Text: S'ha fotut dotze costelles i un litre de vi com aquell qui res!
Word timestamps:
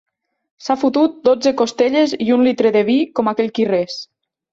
S'ha 0.67 0.75
fotut 0.83 1.19
dotze 1.27 1.53
costelles 1.59 2.15
i 2.27 2.31
un 2.37 2.45
litre 2.47 2.71
de 2.77 2.83
vi 2.89 2.95
com 3.21 3.31
aquell 3.33 3.53
qui 3.59 3.67
res! 3.73 4.01